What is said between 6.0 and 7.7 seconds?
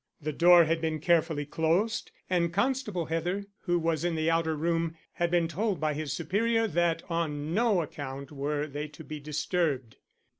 superior that on